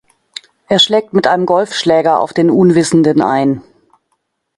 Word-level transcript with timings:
Er 0.67 0.79
schlägt 0.79 1.13
mit 1.13 1.27
einem 1.27 1.45
Golfschläger 1.45 2.19
auf 2.21 2.33
den 2.33 2.49
Unwissenden 2.49 3.21
ein. 3.21 3.61